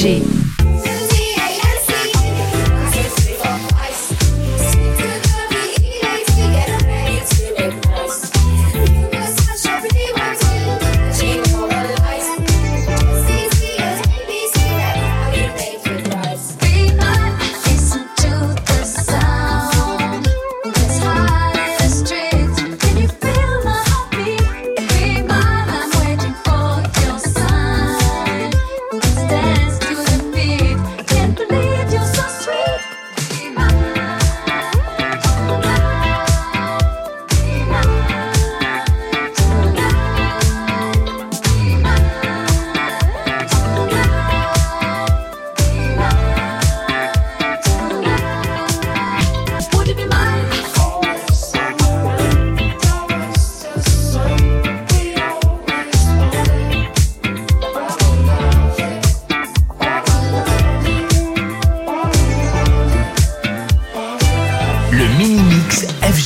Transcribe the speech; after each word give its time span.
FG. 0.00 0.39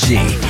Energy. 0.07 0.44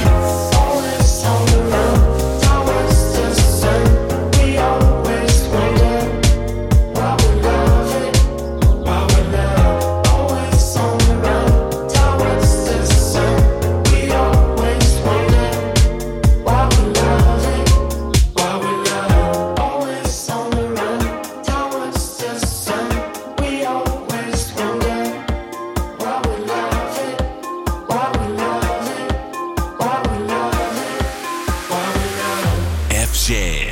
Jam. 33.26 33.65